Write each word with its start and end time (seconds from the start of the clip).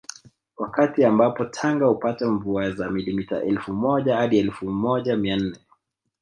Wakati 0.57 1.03
ambapo 1.05 1.45
Tanga 1.45 1.85
hupata 1.85 2.29
mvua 2.31 2.71
za 2.71 2.89
millimita 2.89 3.43
elfu 3.43 3.73
moja 3.73 4.15
hadi 4.17 4.37
elfu 4.39 4.65
moja 4.69 5.17
mia 5.17 5.35
nne 5.37 5.57